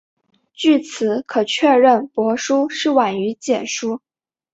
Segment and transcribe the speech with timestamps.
[0.55, 4.01] 据此可确认帛书是晚于简书。